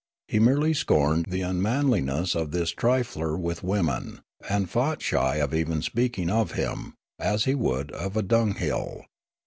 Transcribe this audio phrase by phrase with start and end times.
[0.27, 5.83] He merely scorned the unmanliness of this trifler with women, and fought shy of even
[5.83, 9.05] speaking of him, as he would of a dunghill.